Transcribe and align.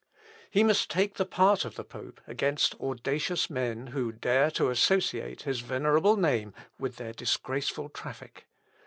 He 0.49 0.63
must 0.63 0.89
take 0.89 1.17
the 1.17 1.27
part 1.27 1.63
of 1.63 1.75
the 1.75 1.83
pope 1.83 2.21
against 2.25 2.73
audacious 2.81 3.51
men, 3.51 3.85
who 3.85 4.11
dare 4.11 4.49
to 4.49 4.71
associate 4.71 5.43
his 5.43 5.59
venerable 5.59 6.17
name 6.17 6.55
with 6.79 6.95
their 6.95 7.13
disgraceful 7.13 7.87
traffic. 7.89 8.47